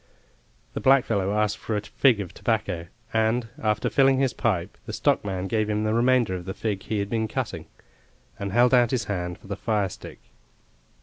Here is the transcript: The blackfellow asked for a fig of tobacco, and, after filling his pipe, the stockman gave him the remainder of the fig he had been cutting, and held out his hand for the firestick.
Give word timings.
The 0.73 0.81
blackfellow 0.81 1.31
asked 1.31 1.59
for 1.59 1.77
a 1.77 1.81
fig 1.81 2.19
of 2.21 2.33
tobacco, 2.33 2.87
and, 3.13 3.49
after 3.61 3.87
filling 3.87 4.17
his 4.17 4.33
pipe, 4.33 4.75
the 4.87 4.93
stockman 4.93 5.45
gave 5.45 5.69
him 5.69 5.83
the 5.83 5.93
remainder 5.93 6.33
of 6.33 6.45
the 6.45 6.55
fig 6.55 6.81
he 6.81 6.97
had 6.97 7.07
been 7.11 7.27
cutting, 7.27 7.67
and 8.39 8.51
held 8.51 8.73
out 8.73 8.89
his 8.89 9.03
hand 9.03 9.37
for 9.37 9.45
the 9.45 9.55
firestick. 9.55 10.19